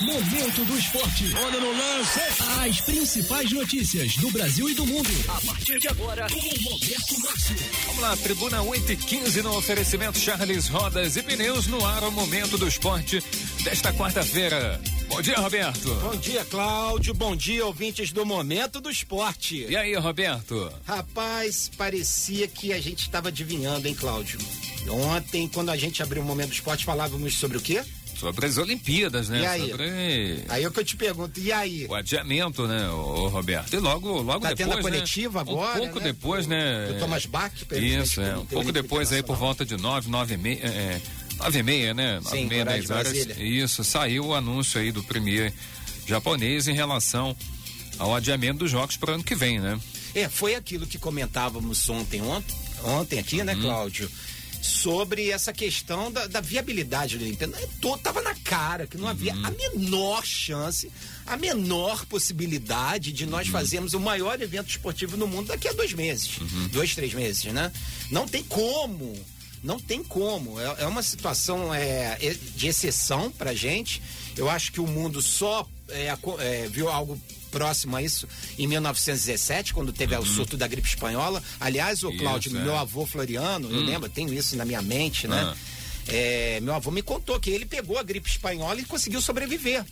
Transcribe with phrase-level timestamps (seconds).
[0.00, 1.34] Momento do Esporte.
[1.34, 2.20] Olha no lance.
[2.60, 5.08] As principais notícias do Brasil e do mundo.
[5.26, 7.56] A partir de agora, com Roberto Márcio.
[7.86, 12.12] Vamos lá, tribuna 8 e 15 no oferecimento Charles Rodas e Pneus no ar, o
[12.12, 13.24] Momento do Esporte
[13.64, 14.78] desta quarta-feira.
[15.08, 15.94] Bom dia, Roberto.
[15.94, 17.14] Bom dia, Cláudio.
[17.14, 19.64] Bom dia, ouvintes do Momento do Esporte.
[19.66, 20.70] E aí, Roberto?
[20.84, 24.38] Rapaz, parecia que a gente estava adivinhando, hein, Cláudio?
[24.90, 27.82] Ontem, quando a gente abriu o Momento do Esporte, falávamos sobre o quê?
[28.18, 29.40] Sobre as Olimpíadas, né?
[29.42, 29.70] E aí?
[29.70, 31.86] Sobre Aí é o que eu te pergunto, e aí?
[31.88, 33.74] o adiamento, né, o Roberto?
[33.74, 34.82] E logo, logo Tá depois, tendo a né?
[34.82, 36.04] coletiva agora, Um pouco né?
[36.06, 36.86] depois, Do- né?
[36.92, 38.36] do Thomas Bach, Isso, é.
[38.38, 41.00] Um pouco depois aí, por volta de nove, nove e meia, é,
[41.38, 42.14] nove e meia, né?
[42.20, 43.12] Nove Sim, e meia, dez de horas.
[43.12, 43.36] Brasília.
[43.44, 45.52] Isso, saiu o anúncio aí do premier
[46.06, 47.36] japonês em relação
[47.98, 49.78] ao adiamento dos jogos para o ano que vem, né?
[50.14, 53.44] É, foi aquilo que comentávamos ontem, ontem, ontem aqui, Uhum.
[53.44, 54.10] né, Cláudio?
[54.66, 57.56] Sobre essa questão da, da viabilidade da Olimpíada.
[57.60, 59.46] É, to- Tava na cara que não havia Uhum.
[59.46, 60.90] a menor chance,
[61.26, 63.30] a menor possibilidade de Uhum.
[63.30, 66.38] nós fazermos o maior evento esportivo no mundo daqui a dois meses.
[66.38, 66.68] Uhum.
[66.68, 67.72] Dois, três meses, né?
[68.10, 69.16] Não tem como.
[69.62, 70.60] Não tem como.
[70.60, 74.02] É, é uma situação é, é, de exceção pra gente.
[74.36, 77.20] Eu acho que o mundo só é, é, viu algo
[77.58, 81.42] próximo a isso em 1917, quando teve o surto da gripe espanhola.
[81.60, 82.60] Aliás, o Cláudio, é.
[82.62, 85.42] meu avô Floriano, eu lembro, tenho isso na minha mente, né?
[85.52, 85.56] Ah.
[86.08, 89.84] É, meu avô me contou que ele pegou a gripe espanhola e conseguiu sobreviver.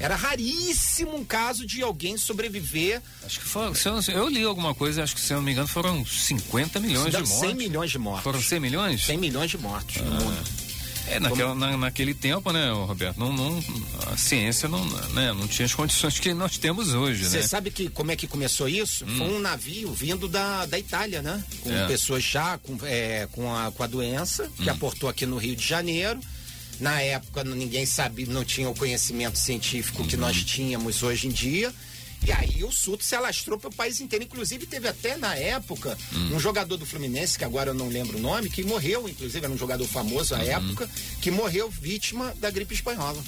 [0.00, 3.00] Era raríssimo um caso de alguém sobreviver.
[3.24, 3.48] Acho que
[4.02, 6.80] se eu, eu li alguma coisa, acho que se eu não me engano foram 50
[6.80, 7.54] milhões de 100 mortes.
[7.56, 8.24] milhões de mortos.
[8.24, 9.04] Foram 100 milhões?
[9.04, 10.02] 100 milhões de mortos Ah.
[10.02, 10.59] no mundo.
[11.10, 13.62] É, naquela, na, naquele tempo, né, Roberto, não, não,
[14.12, 17.42] a ciência não, né, não tinha as condições que nós temos hoje, Você né?
[17.42, 19.04] sabe que como é que começou isso?
[19.06, 21.42] Foi um navio vindo da, da Itália, né?
[21.62, 21.86] Com É.
[21.86, 25.66] pessoas já com, é, com, a, com a doença, que aportou aqui no Rio de
[25.66, 26.20] Janeiro.
[26.78, 31.72] Na época ninguém sabia, não tinha o conhecimento científico que nós tínhamos hoje em dia.
[32.26, 34.24] E aí o surto se alastrou para o país inteiro.
[34.24, 35.96] Inclusive, teve até na época
[36.32, 39.52] um jogador do Fluminense, que agora eu não lembro o nome, que morreu, inclusive, era
[39.52, 40.88] um jogador famoso à época,
[41.20, 43.22] que morreu vítima da gripe espanhola.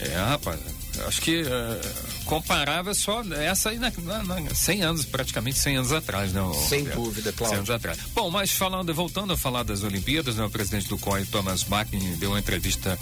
[0.00, 0.58] É, rapaz,
[1.06, 1.80] acho que é,
[2.24, 6.40] comparável só essa aí na, na, na 100 anos, praticamente 100 anos atrás, né?
[6.68, 6.96] Sem Roberto?
[7.02, 7.58] dúvida, 100 Cláudio.
[7.58, 7.98] anos atrás.
[8.14, 11.86] Bom, mas falando, voltando a falar das Olimpíadas, né, o presidente do COI, Thomas Bach,
[12.18, 12.98] deu uma entrevista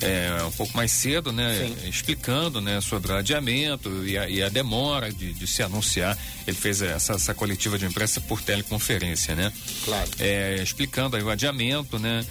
[0.00, 1.88] é, um pouco mais cedo, né, Sim.
[1.88, 6.16] explicando, né, sobre o adiamento e a, e a demora de, de se anunciar.
[6.46, 9.52] Ele fez essa, essa coletiva de imprensa por teleconferência, né?
[9.84, 10.08] Claro.
[10.18, 12.24] É, explicando aí o adiamento, né?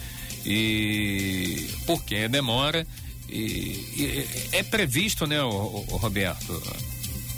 [0.44, 2.86] E por que a demora.
[3.28, 6.62] E, e é previsto, né, o, o Roberto,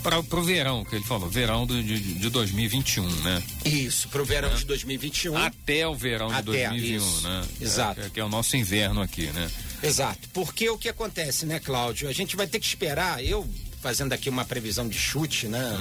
[0.03, 3.43] para o verão, que ele falou, verão do, de, de 2021, né?
[3.65, 5.35] Isso, pro verão de 2021.
[5.35, 7.21] Até o verão de Até, 2021, isso.
[7.27, 7.45] né?
[7.59, 8.01] Exato.
[8.01, 9.49] É, que é o nosso inverno aqui, né?
[9.81, 10.27] Exato.
[10.33, 12.09] Porque o que acontece, né, Cláudio?
[12.09, 13.47] A gente vai ter que esperar, eu
[13.81, 15.77] fazendo aqui uma previsão de chute, né?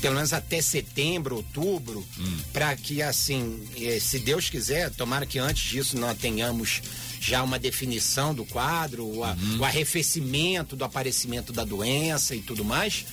[0.00, 2.06] Pelo menos até setembro, outubro,
[2.52, 6.80] para que assim, eh, se Deus quiser, tomara que antes disso nós tenhamos
[7.20, 12.64] já uma definição do quadro, o, a- o arrefecimento do aparecimento da doença e tudo
[12.64, 13.04] mais.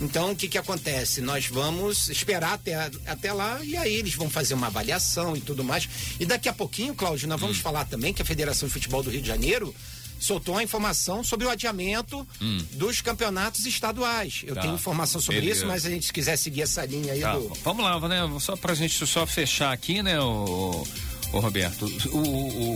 [0.00, 1.20] Então, o que que acontece?
[1.20, 2.74] Nós vamos esperar até,
[3.06, 5.88] até lá e aí eles vão fazer uma avaliação e tudo mais.
[6.20, 9.10] E daqui a pouquinho, Cláudio, nós vamos falar também que a Federação de Futebol do
[9.10, 9.74] Rio de Janeiro
[10.20, 12.26] soltou a informação sobre o adiamento
[12.72, 14.42] dos campeonatos estaduais.
[14.46, 14.62] Eu Tá.
[14.62, 15.58] tenho informação sobre Beleza.
[15.60, 17.52] isso, mas a gente se quiser seguir essa linha aí Tá, do...
[17.64, 18.20] vamos lá, né?
[18.40, 20.84] Só pra gente só fechar aqui, né, o,
[21.32, 22.74] o Roberto, o-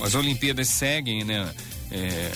[0.00, 1.50] o- as Olimpíadas seguem, né?
[1.92, 2.30] é,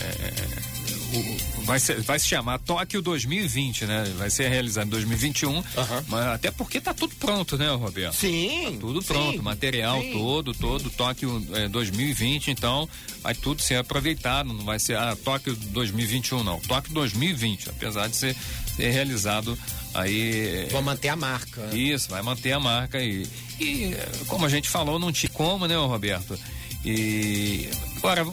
[1.17, 4.05] o- vai, ser- vai se chamar Tóquio 2020, né?
[4.19, 6.05] Vai ser realizado em 2021, Aham.
[6.09, 8.15] mas até porque tá tudo pronto, né, Roberto?
[8.17, 8.73] Sim.
[8.75, 10.13] Tá Tudo sim, pronto, material sim.
[10.13, 12.89] todo, todo, Tóquio é, 2020, então
[13.23, 18.17] vai tudo ser aproveitado, não vai ser ah, Tóquio 2021 não, Tóquio 2020, apesar de
[18.17, 18.37] ser,
[18.77, 19.59] ser realizado
[19.95, 21.63] aí Vou manter a marca.
[21.75, 23.27] isso, vai manter a marca aí.
[23.61, 26.39] E, eh, como a gente falou, não tinha como, né, Roberto?
[26.85, 28.27] E agora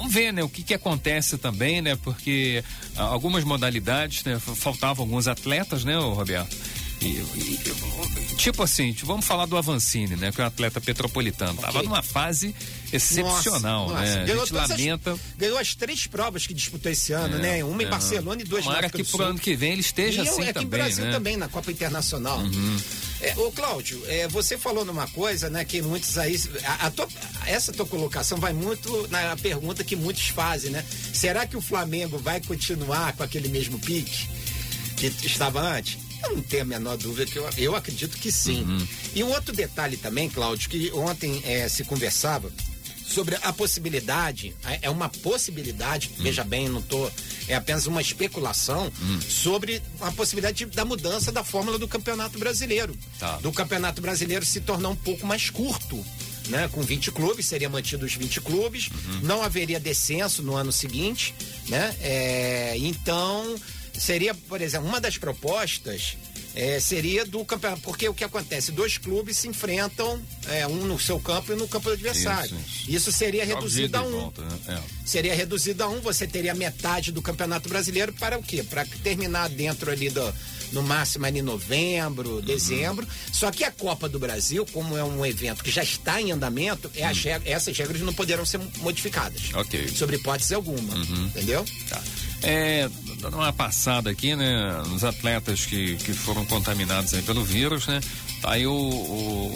[0.00, 1.96] vamos ver, né, o que que acontece também, né?
[2.02, 2.64] Porque
[2.96, 6.56] ah, algumas modalidades, né, faltavam alguns atletas, né, Roberto?
[7.02, 7.60] E, e-
[8.36, 10.30] tipo assim, vamos falar do Avancini, né?
[10.32, 11.54] Que é um atleta petropolitano.
[11.58, 12.54] Tava numa fase
[12.92, 14.06] excepcional, Nossa, né?
[14.08, 14.20] nossa.
[14.20, 15.18] A Ganhou gente todas as- lamenta.
[15.38, 17.64] ganhou as três provas que disputou esse ano, né?
[17.64, 17.88] Uma em é.
[17.88, 20.42] Barcelona e duas na Tomara África que pro ano que vem ele esteja E assim
[20.42, 21.10] é aqui também, no Brasil né?
[21.10, 21.16] Uhum.
[21.16, 22.38] também, na Copa Internacional.
[23.20, 26.40] É, ô, Cláudio, é, você falou numa coisa, né, que muitos aí.
[26.64, 27.08] a- a tua-
[27.46, 30.84] essa tua colocação vai muito na pergunta que muitos fazem, né?
[31.12, 34.26] Será que o Flamengo vai continuar com aquele mesmo pique
[34.96, 35.98] que estava antes?
[36.22, 38.62] Eu não tenho a menor dúvida que eu, eu acredito que sim.
[38.62, 38.86] Uhum.
[39.14, 42.50] E um outro detalhe também, Cláudio, que ontem é, se conversava
[43.10, 46.22] sobre a possibilidade, é uma possibilidade, hum.
[46.22, 47.10] veja bem, não tô,
[47.48, 49.20] é apenas uma especulação hum.
[49.20, 52.96] sobre a possibilidade de, da mudança da fórmula do Campeonato Brasileiro.
[53.18, 53.36] Tá.
[53.38, 56.04] Do Campeonato Brasileiro se tornar um pouco mais curto.
[56.48, 59.20] Né, com 20 clubes, seria mantido os 20 clubes, uhum.
[59.22, 61.32] não haveria descenso no ano seguinte,
[61.68, 61.94] né?
[62.00, 63.54] É, então,
[63.96, 66.16] seria, por exemplo, uma das propostas
[66.54, 67.82] é, seria do campeonato.
[67.82, 68.72] Porque o que acontece?
[68.72, 72.56] Dois clubes se enfrentam, é, um no seu campo e no campo do adversário.
[72.56, 72.90] Isso, isso.
[72.90, 74.10] isso seria reduzido a um.
[74.10, 74.58] Volta, né?
[74.68, 74.80] é.
[75.04, 78.62] Seria reduzido a um, você teria metade do Campeonato Brasileiro para o quê?
[78.62, 80.32] Para terminar dentro ali do.
[80.72, 82.40] No máximo ali novembro, uhum.
[82.42, 83.04] dezembro.
[83.32, 86.88] Só que a Copa do Brasil, como é um evento que já está em andamento,
[86.94, 87.42] é uhum.
[87.44, 89.52] essas regras não poderão ser modificadas.
[89.52, 89.88] Ok.
[89.88, 90.94] Sobre hipótese alguma.
[90.94, 91.26] Uhum.
[91.26, 91.64] Entendeu?
[91.88, 92.00] Tá.
[92.44, 92.88] É,
[93.20, 98.00] dando uma passada aqui, né, nos atletas que, que foram contaminados aí pelo vírus, né?
[98.40, 99.52] Tá aí o, o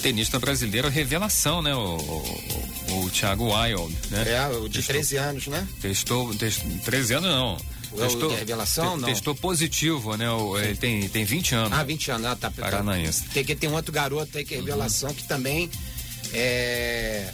[0.00, 1.74] tenista brasileiro revelação, né?
[1.74, 4.24] O, o, o Thiago Wild, né?
[4.28, 5.68] É, o de testou, 13 anos, né?
[5.80, 7.56] Testou, testou 13 anos não.
[7.96, 9.08] Testou, revelação, te, não?
[9.08, 10.30] Testou positivo, né?
[10.30, 11.72] O, ele tem, tem 20 anos.
[11.72, 12.50] Ah, 20 anos, ah, tá.
[12.50, 13.24] Paranaense.
[13.30, 15.14] Tem um outro garoto aí que é revelação uhum.
[15.14, 15.68] que também
[16.32, 17.32] é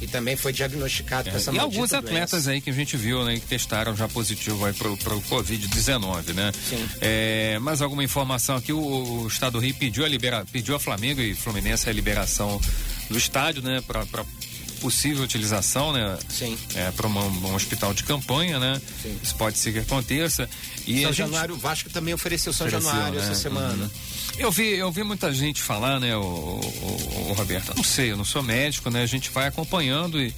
[0.00, 2.50] e também foi diagnosticado é, com essa E alguns atletas doença.
[2.50, 6.52] aí que a gente viu, né, que testaram já positivo aí pro, pro Covid-19, né?
[6.68, 6.88] Sim.
[7.00, 10.80] É, mais alguma informação aqui, o, o Estado do Rio pediu a libera, pediu a
[10.80, 12.60] Flamengo e Fluminense a liberação
[13.08, 14.04] do estádio, né, para
[14.76, 16.18] possível utilização, né?
[16.28, 16.56] Sim.
[16.74, 18.80] É, para um, um, hospital de campanha, né?
[19.02, 19.18] Sim.
[19.22, 20.48] Isso pode ser que aconteça.
[20.86, 23.24] E São Januário, o Vasco também ofereceu São ofereceu, Januário né?
[23.24, 23.84] essa semana.
[23.84, 23.90] Uhum.
[24.38, 28.12] Eu vi, eu vi muita gente falar, né, o, o, o, Roberto, eu não sei,
[28.12, 29.02] eu não sou médico, né?
[29.02, 30.32] A gente vai acompanhando e,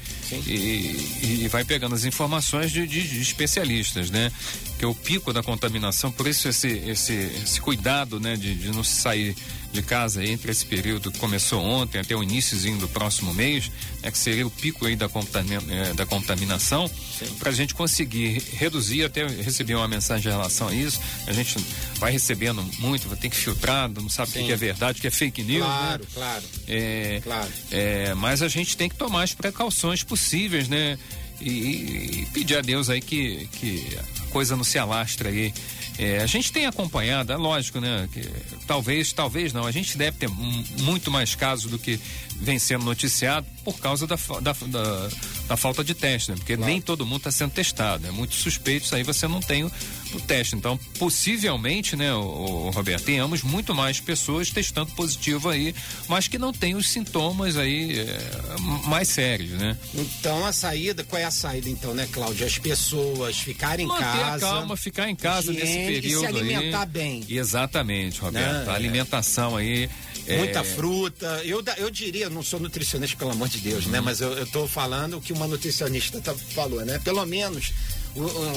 [0.47, 4.31] e, e, vai pegando as informações de, de, de, especialistas, né?
[4.79, 8.69] Que é o pico da contaminação, por isso esse, esse, esse cuidado, né, de, de
[8.71, 9.35] não sair
[9.73, 13.71] de casa entre esse período que começou ontem até o iníciozinho do próximo mês,
[14.03, 16.91] né, que seria o pico aí da, contamina, eh, da contaminação,
[17.39, 21.57] para a gente conseguir reduzir, até receber uma mensagem em relação a isso, a gente
[21.99, 25.07] vai recebendo muito, vai ter que filtrar, não sabe o que é verdade, o que
[25.07, 25.65] é fake news.
[25.65, 26.09] Claro, né?
[26.15, 26.45] claro.
[26.67, 27.53] É, claro.
[27.71, 30.99] É, mas a gente tem que tomar as precauções possíveis, né?
[31.41, 35.53] E, e pedir a Deus aí que, que a coisa não se alastre aí
[35.99, 38.09] é, a gente tem acompanhado, é lógico, né?
[38.13, 38.23] Que,
[38.69, 39.67] talvez, talvez não.
[39.67, 41.99] A gente deve ter muito mais casos do que
[42.41, 45.09] vem sendo noticiado por causa da, da, da,
[45.49, 46.37] da falta de teste, né?
[46.37, 46.71] Porque claro.
[46.71, 48.07] nem todo mundo está sendo testado.
[48.07, 49.73] É muito suspeito, isso aí você não tem o,
[50.15, 50.57] o teste.
[50.57, 55.75] Então, possivelmente, né, o, o, Roberto, tenhamos muito mais pessoas testando positivo aí,
[56.09, 59.77] mas que não tem os sintomas aí é, mais sérios, né?
[59.95, 62.47] Então, a saída, qual é a saída então, né, Cláudia?
[62.47, 64.47] As pessoas ficarem em casa.
[64.47, 66.25] calma, ficar em casa nesse período.
[66.25, 66.87] E se alimentar aí.
[66.87, 67.25] bem.
[67.29, 68.67] Exatamente, Roberto.
[68.67, 69.91] Não, a alimentação aí.
[70.29, 70.37] É...
[70.37, 71.41] Muita fruta.
[71.45, 73.87] Eu, eu diria, não sou nutricionista, pelo amor de Deus, né?
[73.87, 73.93] uhum.
[73.93, 74.01] né?
[74.01, 77.01] Mas eu, eu tô falando o que uma nutricionista tá, falou, né?
[77.03, 77.73] Pelo menos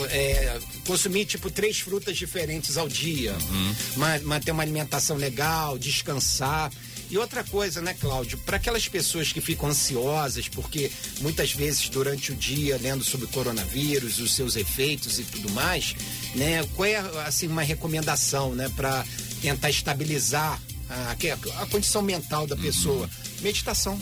[0.10, 4.22] é, consumir tipo três frutas diferentes ao dia, uhum.
[4.24, 6.72] manter uma alimentação legal, descansar.
[7.10, 8.38] E outra coisa, né, Cláudio?
[8.40, 10.90] Para aquelas pessoas que ficam ansiosas, porque
[11.20, 15.94] muitas vezes durante o dia, lendo sobre coronavírus, os seus efeitos e tudo mais,
[16.36, 16.66] né?
[16.74, 19.06] Qual é, assim, uma recomendação, né, para
[19.42, 20.58] tentar estabilizar
[20.92, 23.10] a, a, condição mental da pessoa?
[23.42, 24.00] Meditação.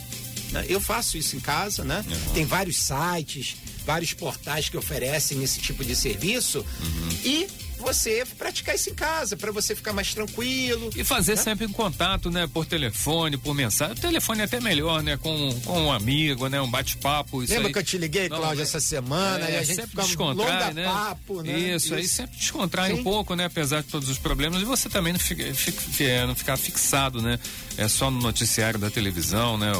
[0.51, 0.65] Né?
[0.67, 2.03] Eu faço isso em casa, né?
[2.07, 2.33] Uhum.
[2.33, 3.55] Tem vários sites,
[3.85, 7.09] vários portais que oferecem esse tipo de serviço uhum.
[7.23, 7.47] e
[7.79, 10.89] você praticar isso em casa, para você ficar mais tranquilo.
[10.95, 11.41] E fazer né?
[11.41, 12.47] sempre em contato, né?
[12.47, 13.95] Por telefone, por mensagem.
[13.95, 15.17] O telefone é até melhor, né?
[15.17, 16.61] Com, com um amigo, né?
[16.61, 17.39] Um bate-papo.
[17.39, 17.73] Lembra aí...
[17.73, 19.45] que eu te liguei, Cláudio, essa semana?
[19.47, 20.83] É, e a gente sempre descontrai, né?
[20.83, 21.57] Papo, né?
[21.57, 22.99] Isso, isso, aí sempre descontrai Sim.
[22.99, 23.45] um pouco, né?
[23.45, 24.61] Apesar de todos os problemas.
[24.61, 27.39] E você também não, fica, fica, é, não ficar fixado, né?
[27.77, 29.71] É só no noticiário da televisão, né?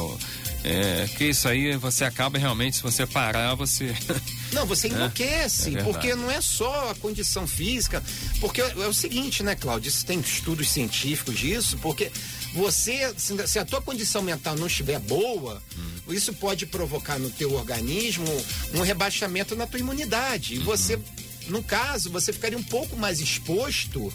[0.62, 3.94] É, que isso aí você acaba realmente, se você parar, você.
[4.52, 8.02] Não, você é, enlouquece, é, é porque não é só a condição física.
[8.40, 9.88] Porque é, o seguinte, né, Cláudio?
[9.88, 12.10] Isso tem estudos científicos disso, porque
[12.52, 16.12] você, se a tua condição mental não estiver boa, hum.
[16.12, 18.26] isso pode provocar no teu organismo
[18.74, 20.56] um rebaixamento na tua imunidade.
[20.56, 20.64] E uhum.
[20.64, 20.98] você,
[21.46, 24.12] no caso, você ficaria um pouco mais exposto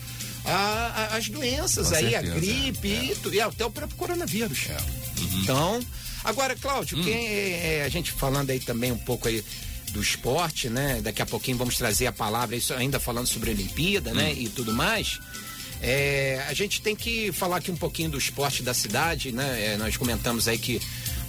[1.11, 3.29] às doenças Com aí, certeza, a gripe é.
[3.29, 4.67] e, e, até o próprio coronavírus.
[5.17, 5.41] Uhum.
[5.41, 5.85] Então,
[6.25, 7.03] Agora, Cláudio, hum.
[7.03, 9.45] quem é, é, a gente falando aí também um pouco aí
[9.91, 10.99] do esporte, né?
[11.01, 14.23] Daqui a pouquinho vamos trazer a palavra, isso ainda falando sobre a Olimpíada, né?
[14.23, 14.25] hum.
[14.25, 14.33] né?
[14.33, 15.19] E tudo mais.
[15.79, 19.73] É, a gente tem que falar aqui um pouquinho do esporte da cidade, né?
[19.73, 20.81] É, nós comentamos aí que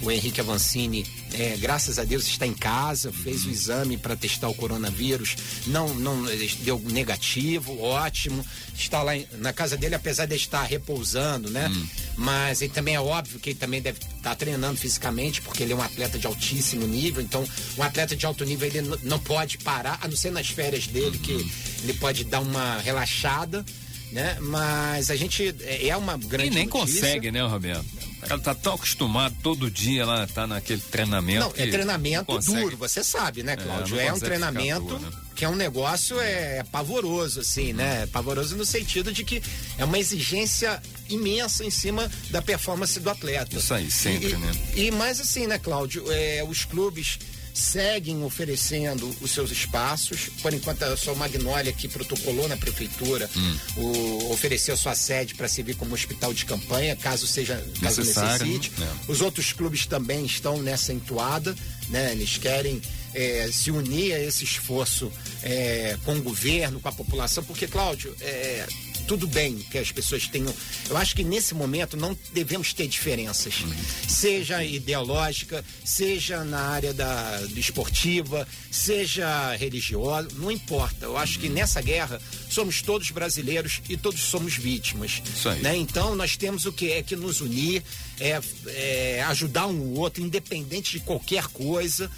[0.03, 4.49] o Henrique Avancini, é, graças a Deus, está em casa, fez o exame para testar
[4.49, 5.37] o coronavírus,
[5.67, 6.25] não, não
[6.61, 8.45] deu negativo, ótimo.
[8.75, 11.69] Está lá na casa dele, apesar de estar repousando, né?
[11.69, 11.87] Hum.
[12.17, 15.77] Mas ele também é óbvio que ele também deve estar treinando fisicamente, porque ele é
[15.77, 17.23] um atleta de altíssimo nível.
[17.23, 17.47] Então,
[17.79, 21.19] um atleta de alto nível ele não pode parar, a não ser nas férias dele,
[21.19, 21.51] que uhum.
[21.85, 23.65] ele pode dar uma relaxada
[24.13, 24.39] né?
[24.41, 26.49] Mas a gente é, é uma grande.
[26.49, 27.01] E nem notícia.
[27.01, 28.06] consegue, né, Roberto?
[28.29, 31.41] Ela tá tão acostumado todo dia lá, tá naquele treinamento.
[31.41, 33.99] Não, é treinamento duro, você sabe, né, é, Cláudio?
[33.99, 35.11] É, é um treinamento duro, né?
[35.35, 37.77] que é um negócio é, pavoroso, assim, uhum.
[37.77, 38.07] né?
[38.07, 39.43] Pavoroso no sentido de que
[39.79, 43.57] é uma exigência imensa em cima da performance do atleta.
[43.57, 44.53] Isso aí, sempre, e, né?
[44.75, 46.05] E mais assim, né, Cláudio?
[46.11, 47.19] É, os clubes
[47.57, 50.29] seguem oferecendo os seus espaços.
[50.43, 53.57] Por enquanto, a sua Magnólia que protocolou na prefeitura, hum.
[53.79, 58.71] o, ofereceu sua sede para servir como hospital de campanha, caso seja caso necessite.
[58.79, 58.95] Né?
[59.09, 61.57] Os outros clubes também estão nessa entoada,
[61.89, 62.13] né?
[62.13, 62.83] Eles querem
[63.15, 65.11] é, se unir a esse esforço
[65.43, 68.67] é, com o governo, com a população, porque, Cláudio, é,
[69.07, 70.53] tudo bem que as pessoas tenham.
[70.89, 73.75] Eu acho que nesse momento não devemos ter diferenças, uhum.
[74.09, 81.07] seja ideológica, seja na área da esportiva, seja religiosa, não importa.
[81.07, 82.21] Eu acho que nessa guerra
[82.51, 85.23] somos todos brasileiros e todos somos vítimas.
[85.35, 85.61] Isso aí.
[85.61, 85.77] Né?
[85.77, 87.83] Então nós temos o que é que nos unir,
[88.21, 92.11] é, é ajudar um outro, independente de qualquer coisa.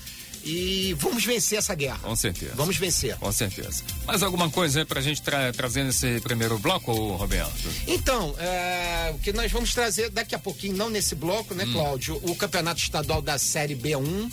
[0.45, 1.99] E vamos vencer essa guerra.
[1.99, 2.53] Com certeza.
[2.55, 3.17] Vamos vencer.
[3.17, 3.83] Com certeza.
[4.07, 7.69] Mais alguma coisa aí pra gente tra trazer nesse primeiro bloco, Roberto?
[7.87, 11.73] Então, é, o que nós vamos trazer daqui a pouquinho, não nesse bloco, né, hum.
[11.73, 12.21] Cláudio?
[12.23, 14.33] O campeonato estadual da Série B1,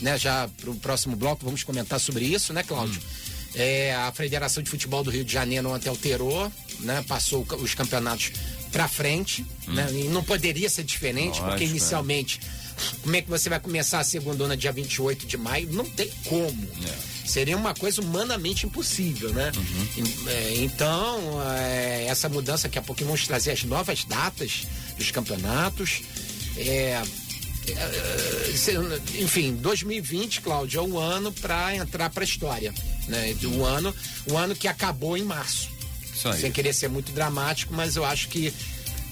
[0.00, 0.18] né?
[0.18, 3.00] Já pro próximo bloco vamos comentar sobre isso, né, Cláudio?
[3.00, 3.32] Hum.
[3.54, 7.04] É, a Federação de Futebol do Rio de Janeiro ontem alterou, né?
[7.06, 8.32] Passou os campeonatos
[8.72, 9.74] para frente, hum.
[9.74, 9.86] né?
[9.92, 12.61] E não poderia ser diferente, Lógico, porque inicialmente é
[13.02, 15.72] como é que você vai começar a segunda dia 28 de maio?
[15.72, 16.68] Não tem como.
[16.86, 17.12] É.
[17.26, 19.52] Seria uma coisa humanamente impossível, né?
[19.56, 20.28] Uhum.
[20.28, 24.66] É, então, é, essa mudança, daqui a pouco vamos trazer as novas datas
[24.98, 26.02] dos campeonatos.
[26.56, 27.02] É,
[27.68, 32.74] é enfim, 2020, Cláudio, é o ano para entrar para a história.
[33.06, 33.36] Né?
[33.56, 33.94] O ano,
[34.30, 35.70] o ano que acabou em março.
[36.40, 38.52] Sem querer ser muito dramático, mas eu acho que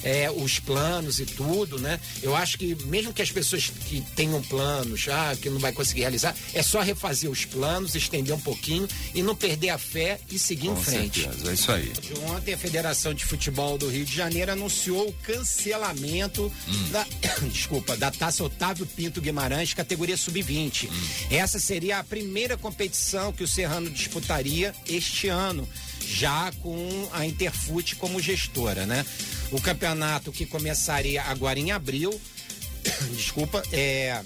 [0.02, 2.00] é, os planos e tudo, né?
[2.22, 6.02] Eu acho que mesmo que as pessoas que tenham planos, ah, que não vai conseguir
[6.02, 10.38] realizar, é só refazer os planos, estender um pouquinho e não perder a fé e
[10.38, 11.22] seguir Com em frente.
[11.22, 11.92] Certeza, é isso aí.
[12.28, 16.88] Ontem a Federação de Futebol do Rio de Janeiro anunciou o cancelamento hum.
[16.90, 17.06] da,
[17.50, 20.88] desculpa, da Taça Otávio Pinto Guimarães, categoria sub-20.
[20.88, 21.10] Hum.
[21.30, 25.68] Essa seria a primeira competição que o Serrano disputaria este ano
[26.06, 29.04] já com a Interfute como gestora, né?
[29.50, 32.18] O campeonato que começaria agora em abril,
[33.16, 34.22] desculpa, é,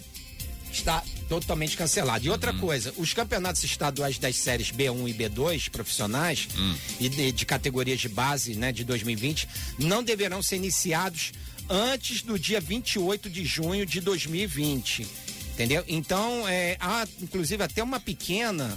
[0.70, 2.26] está totalmente cancelado.
[2.26, 2.60] E outra uhum.
[2.60, 6.76] coisa, os campeonatos estaduais das séries B1 e B2 profissionais uhum.
[7.00, 11.32] e de, de, categorias de base, né, de 2020, não deverão ser iniciados
[11.68, 15.06] antes do dia 28 de junho de 2020.
[15.54, 15.84] Entendeu?
[15.86, 18.76] Então, é, há inclusive até uma pequena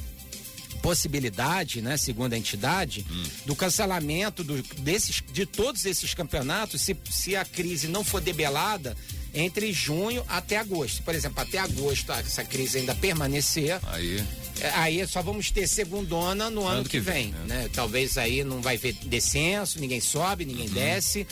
[0.81, 3.23] possibilidade, né, segundo a entidade, hum.
[3.45, 8.95] do cancelamento do, desses, de todos esses campeonatos se, se a crise não for debelada
[9.33, 11.03] entre junho até agosto.
[11.03, 13.79] Por exemplo, até agosto essa crise ainda permanecer.
[13.87, 14.23] Aí.
[14.59, 17.63] É, aí só vamos ter segundona no ano, ano que, que, vem, vem né?
[17.63, 17.69] né?
[17.71, 20.73] Talvez aí não vai ver descenso, ninguém sobe, ninguém uhum.
[20.73, 21.27] desce.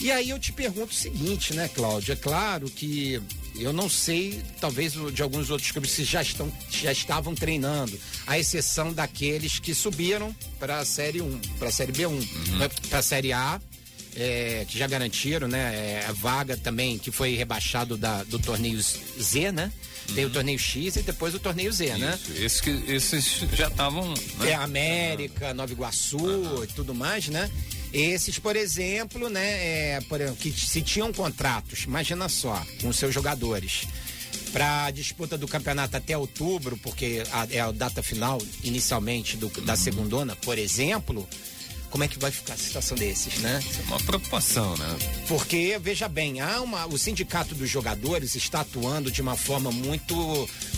[0.00, 2.12] E aí eu te pergunto o seguinte, né, Cláudio?
[2.12, 3.20] É claro que
[3.54, 8.38] eu não sei, talvez de alguns outros clubes que já, estão, já estavam treinando, à
[8.38, 12.68] exceção daqueles que subiram para a Série 1, para a Série B1, uhum.
[12.88, 13.60] para a Série A.
[14.16, 16.02] É, que já garantiram, né?
[16.02, 19.70] É, a vaga também que foi rebaixado da, do torneio Z, né?
[20.16, 20.30] Tem uhum.
[20.30, 22.18] o torneio X e depois o torneio Z, né?
[22.20, 22.32] Isso.
[22.32, 22.44] né?
[22.44, 24.08] Esses, que, esses já estavam.
[24.08, 24.50] Né?
[24.50, 26.64] É América, Nova Iguaçu uhum.
[26.64, 27.48] e tudo mais, né?
[27.92, 33.86] Esses, por exemplo, né, é, por, que se tinham contratos, imagina só, com seus jogadores,
[34.52, 39.48] para a disputa do campeonato até outubro, porque a, é a data final, inicialmente, do,
[39.62, 41.28] da segundona, por exemplo,
[41.90, 43.60] como é que vai ficar a situação desses, né?
[43.68, 44.96] Isso é uma preocupação, né?
[45.26, 50.14] Porque, veja bem, há uma, o sindicato dos jogadores está atuando de uma forma muito,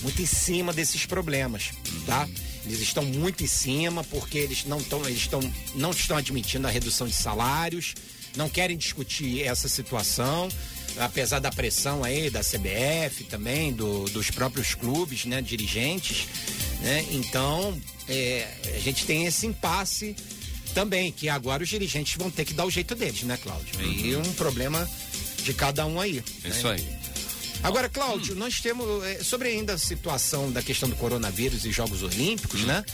[0.03, 1.71] muito em cima desses problemas,
[2.07, 2.27] tá?
[2.65, 5.41] Eles estão muito em cima porque eles não estão, eles estão,
[5.75, 7.95] não estão admitindo a redução de salários,
[8.37, 10.49] não querem discutir essa situação,
[10.97, 16.29] apesar da pressão aí da CBF também, do, dos próprios clubes, né, dirigentes,
[16.81, 17.05] né?
[17.11, 17.79] Então,
[18.09, 20.17] é, a gente tem esse impasse
[20.75, 23.79] também, que agora os dirigentes vão ter que dar o jeito deles, né, Cláudio?
[23.81, 23.93] Uhum.
[23.93, 24.89] E um problema
[25.43, 26.23] de cada um aí.
[26.45, 26.75] Isso né?
[26.75, 27.02] aí.
[27.63, 28.39] Agora, Cláudio, hum.
[28.39, 32.67] nós temos, é, sobre ainda a situação da questão do coronavírus e Jogos Olímpicos, hum.
[32.67, 32.85] né?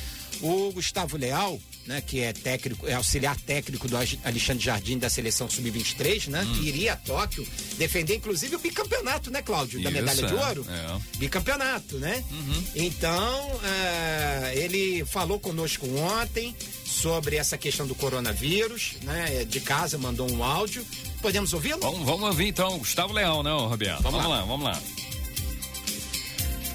[0.41, 5.49] O Gustavo Leal, né, que é técnico, é auxiliar técnico do Alexandre Jardim da seleção
[5.49, 6.55] sub-23, né, hum.
[6.55, 10.47] que iria a Tóquio defender inclusive o bicampeonato, né, Cláudio, da Isso, medalha de é,
[10.47, 11.19] ouro, é.
[11.19, 12.23] bicampeonato, né?
[12.31, 12.65] Uhum.
[12.75, 16.55] Então é, ele falou conosco ontem
[16.85, 19.45] sobre essa questão do coronavírus, né?
[19.45, 20.85] De casa mandou um áudio.
[21.21, 21.81] Podemos ouvi-lo?
[21.81, 24.03] Vamos, vamos ouvir então, Gustavo Leal, né, Roberto?
[24.03, 24.41] Vamos, vamos lá.
[24.41, 24.83] lá, vamos lá.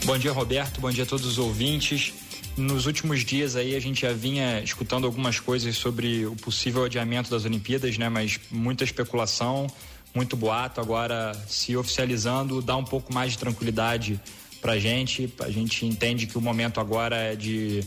[0.05, 0.81] Bom dia, Roberto.
[0.81, 2.13] Bom dia a todos os ouvintes.
[2.55, 7.29] Nos últimos dias aí a gente já vinha escutando algumas coisas sobre o possível adiamento
[7.31, 8.09] das Olimpíadas, né?
[8.09, 9.65] Mas muita especulação,
[10.13, 10.79] muito boato.
[10.79, 14.21] Agora se oficializando, dá um pouco mais de tranquilidade
[14.61, 15.33] pra gente.
[15.39, 17.83] A gente entende que o momento agora é de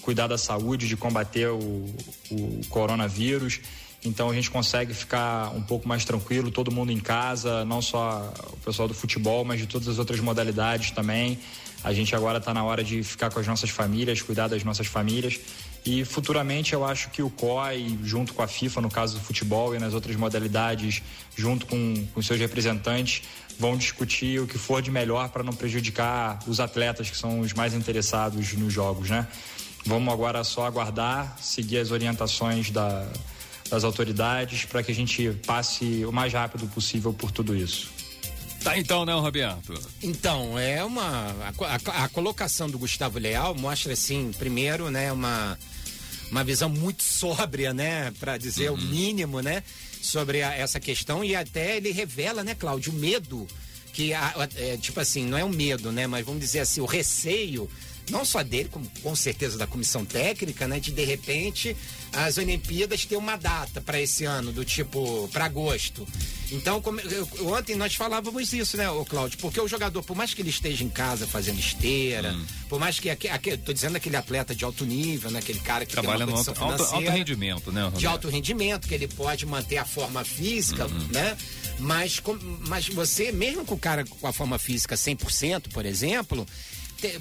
[0.00, 1.84] cuidar da saúde, de combater o,
[2.30, 3.60] o coronavírus.
[4.02, 8.32] Então a gente consegue ficar um pouco mais tranquilo, todo mundo em casa, não só
[8.52, 11.38] o pessoal do futebol, mas de todas as outras modalidades também.
[11.86, 14.88] A gente agora está na hora de ficar com as nossas famílias, cuidar das nossas
[14.88, 15.38] famílias.
[15.84, 19.72] E futuramente eu acho que o COI, junto com a FIFA, no caso do futebol
[19.72, 21.00] e nas outras modalidades,
[21.36, 23.22] junto com, com seus representantes,
[23.56, 27.52] vão discutir o que for de melhor para não prejudicar os atletas que são os
[27.52, 29.24] mais interessados nos jogos, né?
[29.84, 33.06] Vamos agora só aguardar, seguir as orientações da,
[33.70, 37.95] das autoridades para que a gente passe o mais rápido possível por tudo isso.
[38.66, 39.80] Tá então, né, Roberto?
[40.02, 41.36] Então, é uma.
[41.60, 45.56] A, a, a, colocação do Gustavo Leal mostra, assim, primeiro, né, uma,
[46.32, 48.76] uma visão muito sóbria, né, para dizer uhum.
[48.76, 49.62] o mínimo, né,
[50.02, 51.22] sobre a, essa questão.
[51.22, 53.46] E até ele revela, né, Cláudio, o medo
[53.92, 56.86] que, é, tipo assim, não é o um medo, né, mas vamos dizer assim, o
[56.86, 57.70] receio
[58.10, 61.76] não só dele, como com certeza da comissão técnica, né, de de repente
[62.12, 66.06] as Olimpíadas ter uma data para esse ano, do tipo para agosto.
[66.50, 69.38] Então, como, eu, ontem nós falávamos isso, né, o Cláudio?
[69.38, 72.44] Porque o jogador, por mais que ele esteja em casa fazendo esteira, hum.
[72.68, 75.92] por mais que aquele, tô dizendo aquele atleta de alto nível, né, aquele cara que
[75.92, 77.82] trabalha no alto, alto, alto, rendimento, né?
[77.82, 78.00] Roberto?
[78.00, 81.08] De alto rendimento, que ele pode manter a forma física, uhum.
[81.10, 81.36] né?
[81.78, 86.46] Mas, com, mas você, mesmo com o cara com a forma física 100%, por exemplo,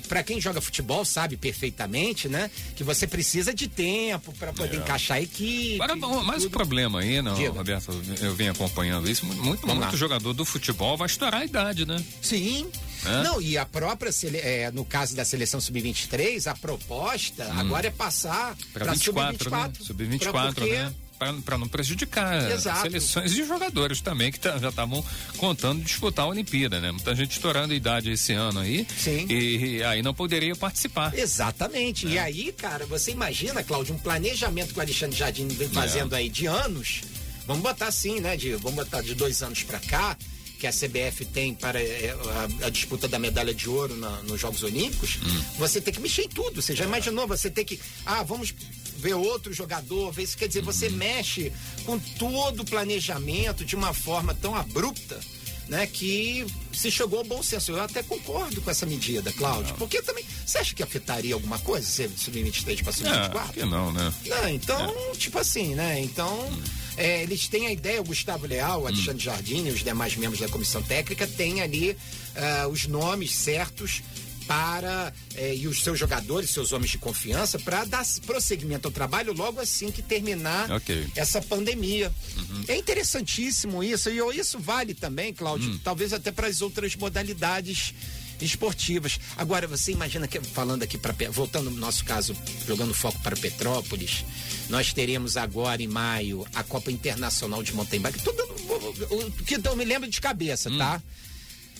[0.07, 2.49] para quem joga futebol sabe perfeitamente, né?
[2.75, 4.79] Que você precisa de tempo para poder é.
[4.79, 5.81] encaixar a equipe.
[5.81, 7.51] Agora, mas o problema aí, não, Diga.
[7.51, 12.03] Roberto, eu venho acompanhando isso, muito, muito jogador do futebol vai estourar a idade, né?
[12.21, 12.69] Sim.
[13.05, 13.23] É?
[13.23, 14.11] Não, e a própria,
[14.41, 17.59] é, no caso da seleção sub-23, a proposta hum.
[17.59, 19.51] agora é passar para sub-24.
[19.51, 19.73] Né?
[19.79, 20.93] Sub-24, né?
[21.17, 22.81] Para não prejudicar Exato.
[22.81, 25.03] seleções de jogadores também que tá, já estavam
[25.37, 26.91] contando disputar a Olimpíada, né?
[26.91, 28.85] Muita gente estourando a idade esse ano aí.
[28.97, 29.25] Sim.
[29.29, 31.17] E, e aí não poderia participar.
[31.17, 32.07] Exatamente.
[32.07, 32.11] É.
[32.11, 35.71] E aí, cara, você imagina, Cláudio, um planejamento que o Alexandre Jardim vem é.
[35.71, 36.19] fazendo é.
[36.19, 37.01] aí de anos.
[37.47, 38.35] Vamos botar assim, né?
[38.35, 40.17] De, vamos botar de dois anos para cá
[40.59, 42.15] que a CBF tem para é,
[42.61, 45.43] a, a disputa da medalha de ouro na, nos Jogos Olímpicos, hum.
[45.57, 46.61] você tem que mexer em tudo.
[46.61, 47.27] Você já imaginou?
[47.27, 47.79] Você tem que.
[48.05, 48.53] Ah, vamos
[48.97, 50.37] ver outro jogador, ver isso.
[50.37, 51.51] Quer dizer, você mexe
[51.85, 55.19] com todo o planejamento de uma forma tão abrupta.
[55.67, 57.71] Né, que se chegou ao bom senso.
[57.71, 59.71] Eu até concordo com essa medida, Cláudio.
[59.71, 59.77] Não.
[59.77, 60.23] Porque também.
[60.45, 63.63] Você acha que afetaria alguma coisa ser sub-23 para sub-24?
[63.63, 64.13] É, não, né?
[64.27, 65.15] Não, então, é.
[65.15, 65.99] tipo assim, né?
[65.99, 66.39] Então.
[66.49, 66.61] Hum.
[66.97, 69.19] É, eles têm a ideia, o Gustavo Leal, o Alexandre hum.
[69.19, 74.01] Jardim e os demais membros da comissão técnica têm ali uh, os nomes certos
[74.47, 79.33] para eh, e os seus jogadores, seus homens de confiança, para dar prosseguimento ao trabalho
[79.33, 81.07] logo assim que terminar okay.
[81.15, 82.11] essa pandemia.
[82.37, 82.63] Uhum.
[82.67, 85.79] É interessantíssimo isso, e isso vale também, Cláudio, uhum.
[85.83, 87.93] talvez até para as outras modalidades
[88.41, 89.19] esportivas.
[89.37, 92.35] Agora, você imagina que, falando aqui para voltando no nosso caso,
[92.67, 94.25] jogando foco para Petrópolis,
[94.69, 98.23] nós teremos agora em maio a Copa Internacional de Mountain Bike.
[98.23, 100.77] Tudo o que eu me lembro de cabeça, hum.
[100.77, 101.01] tá?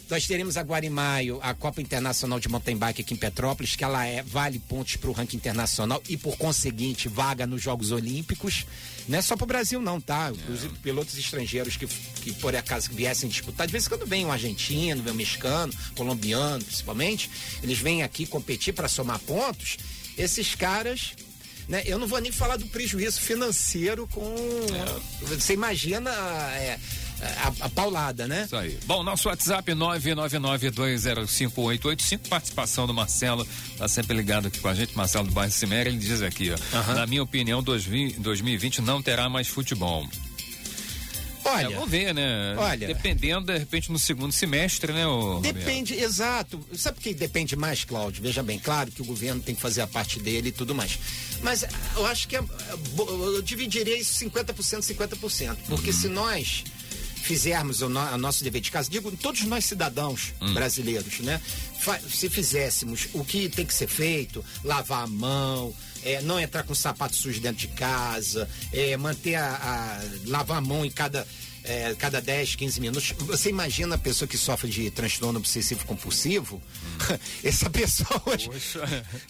[0.08, 3.84] Nós teremos agora em maio a Copa Internacional de Mountain Bike aqui em Petrópolis, que
[3.84, 8.68] ela é, vale pontos para o ranking internacional e, por conseguinte, vaga nos Jogos Olímpicos.
[9.08, 10.32] Não é só para o Brasil, não, tá?
[10.32, 14.32] Inclusive, pilotos estrangeiros que, que, por acaso, viessem disputar, de vez em quando vem um
[14.32, 17.30] argentino, vem um mexicano, colombiano, principalmente,
[17.64, 19.78] eles vêm aqui competir para somar pontos.
[20.18, 21.14] Esses caras
[21.68, 21.82] né?
[21.86, 24.24] Eu não vou nem falar do prejuízo financeiro com.
[24.32, 25.26] É.
[25.36, 26.12] Você imagina.
[26.54, 26.80] É,
[27.22, 28.44] a, a, paulada, né?
[28.46, 28.80] Isso aí.
[28.86, 33.48] Bom, nosso WhatsApp 999205885, participação do Marcelo,
[33.78, 36.58] tá sempre ligado aqui com a gente, Marcelo do Bairro Ciméria, ele diz aqui, ó,
[36.94, 40.06] na minha opinião, 2020 não terá mais futebol.
[41.46, 42.56] Olha, é, vamos ver, né?
[42.58, 45.04] Olha, dependendo, de repente, no segundo semestre, né?
[45.44, 46.12] depende, Roberto?
[46.12, 46.60] exato.
[46.76, 48.24] Sabe que depende mais, Cláudio?
[48.24, 50.98] Veja bem, claro que o governo tem que fazer a parte dele e tudo mais.
[51.44, 51.64] Mas
[51.96, 52.44] eu acho que é,
[52.98, 55.56] eu dividiria isso 50%, 50%.
[55.68, 55.96] Porque uhum.
[55.96, 56.64] se nós
[57.26, 60.54] fizermos o, no, o, nosso dever de casa, digo todos nós cidadãos hum.
[60.54, 61.42] brasileiros, né?
[61.80, 66.64] Fa se fizéssemos o que tem que ser feito, lavar a mão, é, não entrar
[66.64, 71.28] com sapato sujo dentro de casa, é, manter a, a lavar a mão em cada
[71.66, 73.14] é, cada 10, 15 minutos.
[73.20, 76.56] Você imagina a pessoa que sofre de transtorno obsessivo compulsivo?
[76.58, 77.18] Hum.
[77.44, 78.06] essa pessoa.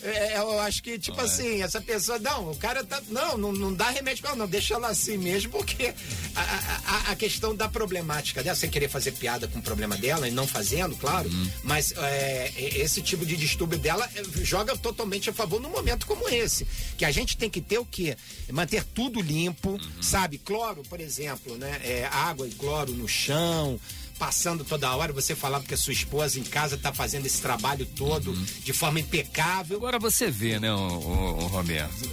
[0.02, 1.62] É, eu acho que, tipo não assim, é.
[1.62, 2.20] essa pessoa.
[2.20, 3.02] Não, o cara tá.
[3.10, 4.48] Não, não, não dá remédio pra ela, não.
[4.48, 5.94] Deixa ela assim mesmo, porque
[6.36, 6.42] a,
[6.86, 10.32] a, a, questão da problemática dela, sem querer fazer piada com o problema dela e
[10.32, 11.48] não fazendo, claro, hum.
[11.64, 16.30] mas é, esse tipo de distúrbio dela é, joga totalmente a favor num momento como
[16.30, 16.68] esse.
[16.98, 18.18] Que a gente tem que ter o quê?
[18.52, 20.02] Manter tudo limpo, uhum.
[20.02, 20.38] sabe?
[20.38, 21.82] Cloro, por exemplo, né?
[21.84, 23.80] É, a água e cloro no chão,
[24.18, 25.14] passando toda hora.
[25.14, 28.46] Você falava que a sua esposa em casa está fazendo esse trabalho todo uhum.
[28.64, 29.78] de forma impecável.
[29.78, 32.10] Agora você vê, né, o, o, o Roberto?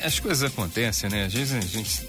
[0.00, 1.26] É, as coisas acontecem, né?
[1.26, 2.08] Às vezes a gente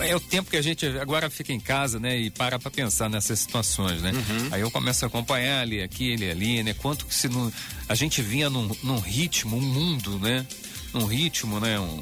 [0.00, 3.08] é o tempo que a gente agora fica em casa, né, e para para pensar
[3.08, 4.12] nessas situações, né?
[4.12, 4.48] Uhum.
[4.50, 6.74] Aí eu começo a acompanhar ali, aqui, ele ali, né?
[6.74, 7.52] Quanto que se não,
[7.88, 10.46] a gente vinha num, num ritmo, um mundo, né?
[10.92, 11.78] Num ritmo, né?
[11.78, 12.00] Um, né,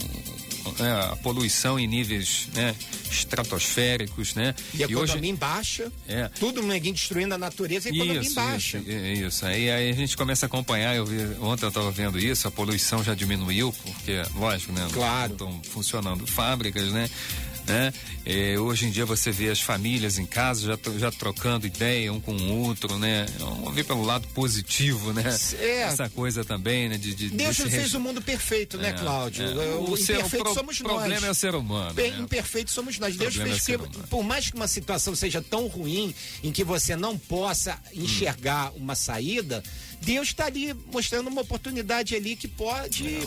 [1.11, 2.75] a poluição em níveis né,
[3.11, 4.55] estratosféricos, né?
[4.73, 6.29] E a economia hoje, em baixa, é.
[6.39, 8.79] tudo neguinho destruindo a natureza e a economia isso, em baixa.
[8.79, 9.47] Isso, isso.
[9.47, 12.51] Aí, aí, a gente começa a acompanhar, eu vi, ontem eu estava vendo isso, a
[12.51, 14.89] poluição já diminuiu, porque, lógico, né?
[14.93, 15.33] Claro.
[15.33, 17.09] Estão funcionando fábricas, né?
[17.67, 17.93] Né?
[18.25, 22.21] É, hoje em dia você vê as famílias em casa já, já trocando ideia um
[22.21, 23.27] com o outro, né?
[23.39, 25.23] Vamos ver pelo lado positivo, né?
[25.59, 25.83] É.
[25.83, 26.99] Essa coisa também, né?
[26.99, 29.45] De, de Deus de fez o mundo perfeito, né, é, Cláudio?
[29.45, 29.75] É.
[29.75, 30.93] O, o imperfeito pro, somos nós.
[30.93, 31.95] O problema é o ser humano.
[31.95, 32.09] Né?
[32.19, 33.17] Imperfeito somos nós.
[33.17, 36.97] Deus fez é que, por mais que uma situação seja tão ruim, em que você
[36.97, 38.79] não possa enxergar hum.
[38.79, 39.63] uma saída,
[40.03, 43.21] Deus está ali mostrando uma oportunidade ali que pode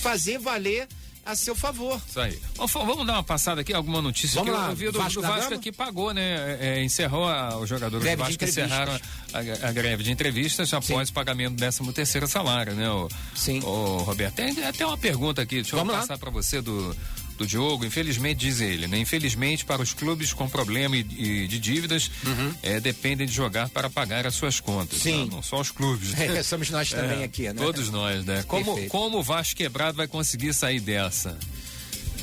[0.00, 0.88] fazer valer
[1.24, 2.00] a seu favor.
[2.08, 2.38] Isso aí.
[2.56, 4.66] Vamos dar uma passada aqui, alguma notícia Vamos que lá.
[4.66, 6.58] eu ouvi do Vasco, do Vasco aqui pagou, né?
[6.60, 8.98] É, é, encerrou a, os jogadores greve do Vasco encerraram
[9.32, 11.12] a, a, greve de entrevistas após Sim.
[11.12, 12.90] o pagamento do 13 terceiro salário, né?
[12.90, 13.60] O, Sim.
[13.60, 16.96] O Roberto, tem até uma pergunta aqui, deixa Vamos eu passar para você do
[17.40, 18.98] do Diogo, infelizmente, diz ele, né?
[18.98, 22.54] Infelizmente, para os clubes com problema e, e de dívidas, uhum.
[22.62, 25.00] é, dependem de jogar para pagar as suas contas.
[25.00, 25.26] Sim.
[25.26, 25.36] Tá?
[25.36, 26.10] Não só os clubes.
[26.10, 26.20] Né?
[26.40, 27.54] É, somos nós também é, aqui, né?
[27.54, 28.44] Todos nós, né?
[28.46, 31.36] Como, como o Vasco quebrado vai conseguir sair dessa?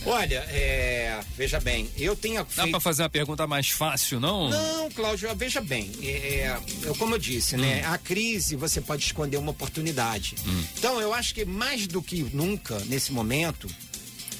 [0.05, 2.55] Olha, é, veja bem, eu tenho feito...
[2.55, 4.49] Dá para fazer uma pergunta mais fácil, não?
[4.49, 7.81] Não, Cláudio, veja bem, é, eu, como eu disse, né, hum.
[7.81, 7.85] né?
[7.87, 10.35] A crise você pode esconder uma oportunidade.
[10.45, 10.63] Hum.
[10.77, 13.67] Então, eu acho que mais do que nunca nesse momento,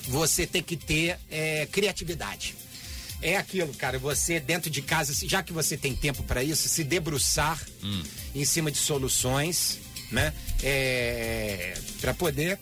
[0.08, 2.56] você tem que ter é, criatividade.
[3.22, 6.84] É aquilo, cara, você dentro de casa, já que você tem tempo para isso, se
[6.84, 8.04] debruçar hum.
[8.36, 9.80] em cima de soluções,
[10.12, 10.34] né?
[10.62, 12.60] É, para poder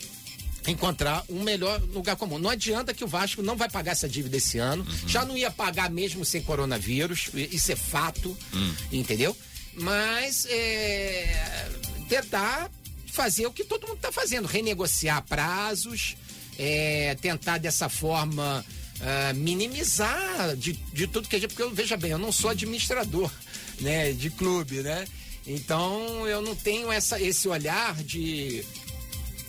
[0.68, 2.40] encontrar um melhor lugar comum.
[2.40, 4.84] Não adianta que o Vasco não vai pagar essa dívida esse ano.
[4.84, 5.08] Uhum.
[5.08, 7.30] Já não ia pagar mesmo sem coronavírus.
[7.34, 8.76] Isso é fato, uhum.
[8.92, 9.36] entendeu?
[9.76, 11.70] Mas é,
[12.10, 12.72] tentar
[13.12, 16.16] fazer o que todo mundo está fazendo, renegociar prazos,
[16.58, 18.66] é, tentar dessa forma
[19.00, 21.50] uh, minimizar de, de tudo que a gente.
[21.50, 23.32] Porque eu, veja bem, eu não sou administrador
[23.82, 25.06] né, de clube, né?
[25.48, 28.66] Então eu não tenho essa, esse olhar de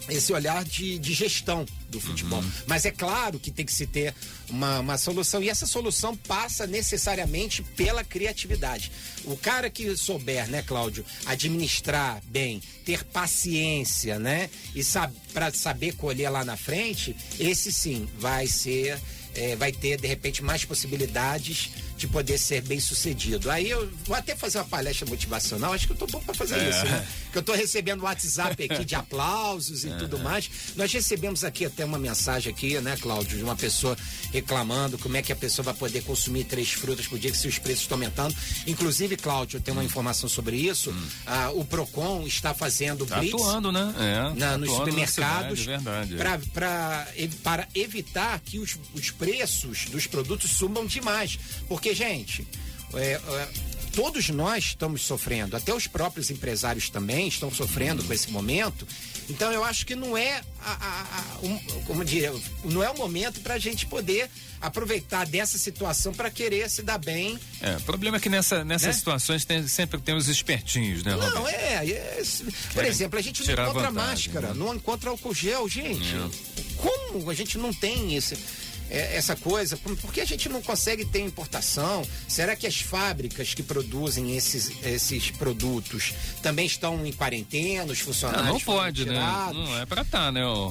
[0.08, 2.40] esse olhar de, de gestão do futebol.
[2.40, 2.50] Uhum.
[2.66, 4.14] Mas é claro que tem que se ter
[4.48, 8.90] uma, uma solução, e essa solução passa necessariamente pela criatividade.
[9.24, 15.94] O cara que souber, né, Cláudio, administrar bem, ter paciência, né, e sab para saber
[15.96, 18.98] colher lá na frente, esse sim vai ser,
[19.34, 23.50] é, vai ter de repente mais possibilidades de poder ser bem sucedido.
[23.50, 26.56] Aí eu vou até fazer uma palestra motivacional, acho que eu tô bom para fazer
[26.56, 26.70] é.
[26.70, 27.06] isso, né?
[27.32, 29.96] Que eu tô recebendo WhatsApp aqui de aplausos e é.
[29.96, 30.50] tudo mais.
[30.76, 33.96] Nós recebemos aqui até uma mensagem aqui, né, Cláudio, de uma pessoa
[34.32, 37.58] reclamando como é que a pessoa vai poder consumir três frutas por dia se os
[37.58, 38.34] preços estão aumentando.
[38.66, 39.86] Inclusive, Cláudio, eu tenho uma hum.
[39.86, 40.90] informação sobre isso.
[40.90, 41.08] Hum.
[41.26, 43.94] Ah, o Procon está fazendo tá blitz atuando, né?
[43.98, 46.16] É, na, nos supermercados cidade, é.
[47.42, 51.38] para evitar que os, os preços dos produtos subam demais.
[51.68, 52.44] Porque porque, gente,
[52.94, 53.48] é, é,
[53.94, 58.84] todos nós estamos sofrendo, até os próprios empresários também estão sofrendo com esse momento.
[59.30, 62.96] Então eu acho que não é a, a, a um, como diria, não é o
[62.96, 64.28] momento para a gente poder
[64.60, 67.38] aproveitar dessa situação para querer se dar bem.
[67.60, 68.92] É, o problema é que nessa, nessas né?
[68.94, 71.34] situações tem, sempre tem os espertinhos, né, Roberto?
[71.34, 72.22] Não, é, é
[72.72, 74.54] por exemplo, a gente não encontra vantagem, máscara, né?
[74.54, 76.16] não encontra álcool gel, gente.
[76.16, 76.66] É.
[76.76, 78.34] Como a gente não tem isso?
[78.90, 82.06] É, essa coisa, por que a gente não consegue ter importação?
[82.28, 88.46] Será que as fábricas que produzem esses, esses produtos também estão em quarentena, os funcionários?
[88.46, 89.20] Não, não pode, né?
[89.52, 90.40] Não é para estar, tá, né?
[90.40, 90.68] Não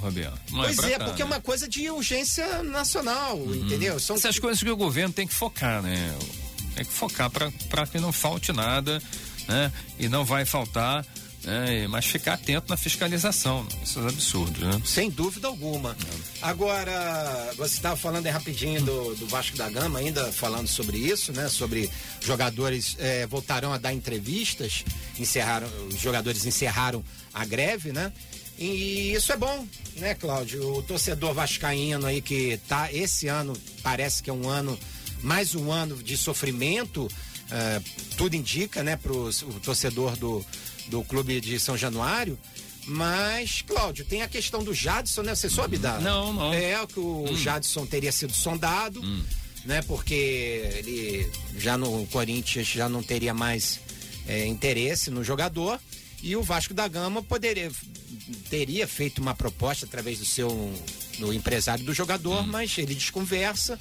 [0.63, 1.30] é pois é, é tá, porque né?
[1.30, 3.56] é uma coisa de urgência nacional, uhum.
[3.56, 3.99] entendeu?
[3.99, 6.15] São essas coisas que o governo tem que focar, né?
[6.75, 9.01] Tem que focar para que não falte nada,
[9.47, 9.71] né?
[9.99, 11.06] E não vai faltar
[11.47, 14.81] é, mas ficar atento na fiscalização, isso é absurdo, né?
[14.84, 15.91] Sem dúvida alguma.
[15.91, 16.15] É.
[16.41, 21.31] Agora, você estava falando aí rapidinho do, do, Vasco da Gama, ainda falando sobre isso,
[21.31, 21.47] né?
[21.47, 24.84] Sobre jogadores é, voltarão a dar entrevistas,
[25.19, 27.03] encerraram, os jogadores encerraram
[27.34, 28.12] a greve, né?
[28.58, 30.77] E isso é bom, né, Cláudio?
[30.77, 33.53] O torcedor vascaíno aí que tá esse ano
[33.84, 34.79] parece que é um ano
[35.21, 37.84] mais um ano de sofrimento, uh,
[38.15, 39.31] tudo indica, né, para o
[39.63, 40.45] torcedor do
[40.87, 42.37] do clube de São Januário.
[42.87, 45.33] Mas, Cláudio, tem a questão do Jadson, né?
[45.33, 45.99] Você soube da.
[45.99, 46.53] Não, não.
[46.53, 47.35] É que o hum.
[47.35, 49.23] Jadson teria sido sondado, hum.
[49.65, 49.81] né?
[49.83, 53.79] Porque ele já no Corinthians já não teria mais
[54.27, 55.79] é, interesse no jogador.
[56.21, 57.71] E o Vasco da Gama poderia
[58.49, 60.73] teria feito uma proposta através do seu
[61.19, 62.47] do empresário do jogador, hum.
[62.47, 63.79] mas ele desconversa.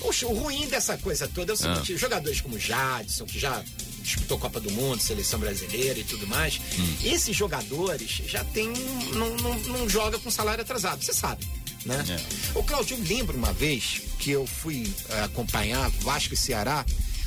[0.00, 1.98] O, o, ruim dessa coisa toda é o seguinte: ah.
[1.98, 3.62] jogadores como Jadson, que já
[4.06, 6.60] disputou Copa do Mundo, seleção brasileira e tudo mais.
[6.78, 6.96] Hum.
[7.04, 8.72] Esses jogadores já tem.
[9.12, 11.46] Não, não, não joga com salário atrasado, você sabe.
[11.84, 12.04] Né?
[12.08, 12.58] É.
[12.58, 16.84] O Claudio, eu lembro uma vez que eu fui uh, acompanhar Vasco e Ceará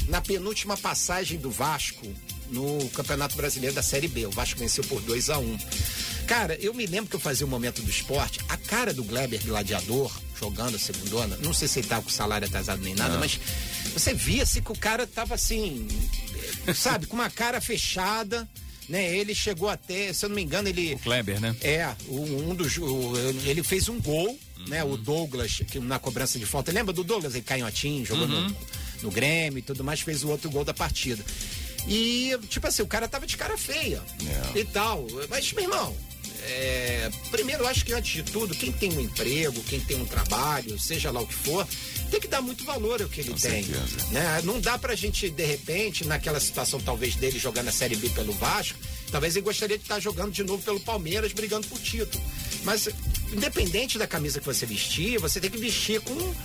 [0.08, 2.06] na penúltima passagem do Vasco
[2.50, 4.26] no Campeonato Brasileiro da Série B.
[4.26, 5.58] O Vasco venceu por 2 a 1 um.
[6.28, 9.42] Cara, eu me lembro que eu fazia o momento do esporte, a cara do Gleber
[9.44, 13.20] Gladiador, jogando a segundona, não sei se ele tava com salário atrasado nem nada, não.
[13.20, 13.40] mas
[13.94, 15.88] você via-se que o cara tava assim,
[16.74, 18.48] sabe, com uma cara fechada.
[18.88, 20.96] Né, ele chegou até, se eu não me engano, ele.
[20.96, 21.56] O Kleber, né?
[21.62, 22.76] É, um dos.
[23.46, 24.68] ele fez um gol, uhum.
[24.68, 24.84] né?
[24.84, 26.72] O Douglas, que na cobrança de falta.
[26.72, 27.36] Lembra do Douglas?
[27.36, 28.50] Ele canhotinho, jogou uhum.
[28.50, 28.56] no,
[29.04, 31.24] no Grêmio e tudo mais, fez o outro gol da partida.
[31.88, 34.02] E, tipo assim, o cara tava de cara feia
[34.56, 34.60] é.
[34.60, 35.06] e tal.
[35.30, 35.96] Mas, meu irmão,
[36.48, 40.06] é, primeiro, eu acho que antes de tudo, quem tem um emprego, quem tem um
[40.06, 41.68] trabalho, seja lá o que for,
[42.10, 43.66] tem que dar muito valor ao que ele Com tem.
[44.12, 44.42] Né?
[44.44, 48.34] Não dá pra gente, de repente, naquela situação talvez dele jogando a Série B pelo
[48.34, 48.78] Vasco,
[49.12, 52.24] talvez ele gostaria de estar jogando de novo pelo Palmeiras, brigando por título.
[52.64, 52.90] Mas,
[53.32, 56.36] independente da camisa que você vestir, você tem que vestir com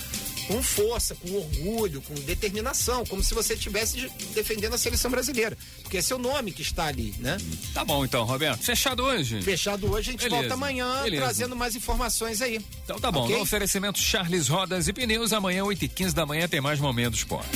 [0.46, 5.57] com força, com orgulho, com determinação, como se você estivesse defendendo a seleção brasileira.
[5.83, 7.37] Porque é seu nome que está ali, né?
[7.72, 8.62] Tá bom então, Roberto.
[8.62, 9.42] Fechado hoje?
[9.42, 10.40] Fechado hoje, a gente Beleza.
[10.42, 11.22] volta amanhã Beleza.
[11.22, 12.64] trazendo mais informações aí.
[12.85, 13.24] Então tá bom.
[13.24, 13.37] Okay?
[13.37, 17.48] No oferecimento Charles Rodas e Pneus, amanhã, 8h15 da manhã, tem mais Momentos Esporte.